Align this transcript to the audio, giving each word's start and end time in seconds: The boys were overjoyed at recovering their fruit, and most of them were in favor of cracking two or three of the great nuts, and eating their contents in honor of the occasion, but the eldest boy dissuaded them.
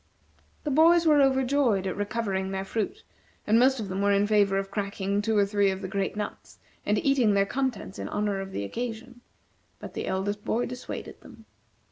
The 0.63 0.71
boys 0.71 1.05
were 1.05 1.21
overjoyed 1.21 1.85
at 1.85 1.95
recovering 1.95 2.49
their 2.49 2.65
fruit, 2.65 3.03
and 3.45 3.59
most 3.59 3.79
of 3.79 3.87
them 3.87 4.01
were 4.01 4.11
in 4.11 4.25
favor 4.25 4.57
of 4.57 4.71
cracking 4.71 5.21
two 5.21 5.37
or 5.37 5.45
three 5.45 5.69
of 5.69 5.83
the 5.83 5.87
great 5.87 6.15
nuts, 6.15 6.57
and 6.87 6.97
eating 7.05 7.35
their 7.35 7.45
contents 7.45 7.99
in 7.99 8.09
honor 8.09 8.39
of 8.41 8.51
the 8.51 8.63
occasion, 8.63 9.21
but 9.77 9.93
the 9.93 10.07
eldest 10.07 10.43
boy 10.43 10.65
dissuaded 10.65 11.21
them. 11.21 11.45